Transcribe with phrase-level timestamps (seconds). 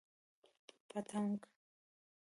[0.67, 1.39] 🦋 پتنګ